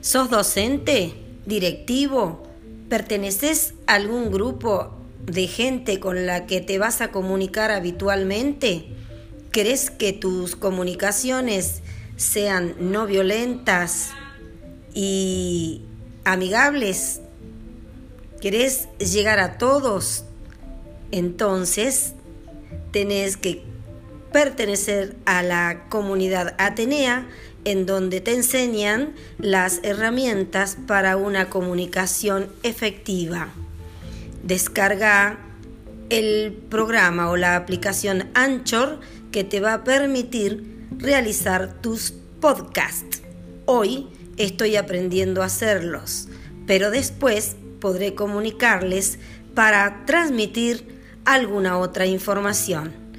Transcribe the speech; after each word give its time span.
¿Sos 0.00 0.30
docente? 0.30 1.12
¿Directivo? 1.44 2.42
¿Perteneces 2.88 3.74
a 3.86 3.96
algún 3.96 4.30
grupo 4.30 4.96
de 5.26 5.46
gente 5.46 6.00
con 6.00 6.24
la 6.24 6.46
que 6.46 6.62
te 6.62 6.78
vas 6.78 7.02
a 7.02 7.10
comunicar 7.10 7.70
habitualmente? 7.70 8.86
¿Crees 9.50 9.90
que 9.90 10.14
tus 10.14 10.56
comunicaciones 10.56 11.82
sean 12.16 12.76
no 12.80 13.06
violentas 13.06 14.12
y 14.94 15.82
amigables? 16.24 17.20
¿Querés 18.40 18.88
llegar 18.98 19.38
a 19.38 19.58
todos? 19.58 20.24
Entonces, 21.10 22.14
tenés 22.90 23.36
que 23.36 23.64
pertenecer 24.32 25.16
a 25.24 25.42
la 25.42 25.86
comunidad 25.88 26.54
Atenea, 26.58 27.28
en 27.64 27.86
donde 27.86 28.20
te 28.20 28.34
enseñan 28.34 29.14
las 29.38 29.80
herramientas 29.82 30.76
para 30.86 31.16
una 31.16 31.50
comunicación 31.50 32.48
efectiva. 32.62 33.48
Descarga 34.42 35.38
el 36.08 36.52
programa 36.70 37.30
o 37.30 37.36
la 37.36 37.56
aplicación 37.56 38.30
Anchor 38.34 39.00
que 39.30 39.44
te 39.44 39.60
va 39.60 39.74
a 39.74 39.84
permitir 39.84 40.88
realizar 40.96 41.80
tus 41.80 42.12
podcasts. 42.40 43.22
Hoy 43.66 44.08
estoy 44.36 44.76
aprendiendo 44.76 45.42
a 45.42 45.46
hacerlos, 45.46 46.28
pero 46.66 46.90
después 46.90 47.56
podré 47.80 48.14
comunicarles 48.14 49.18
para 49.54 50.04
transmitir 50.06 51.00
alguna 51.24 51.78
otra 51.78 52.06
información. 52.06 53.09